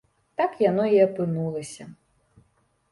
Так 0.39 0.51
яно 0.69 0.87
і 0.93 0.97
апынулася. 1.07 1.83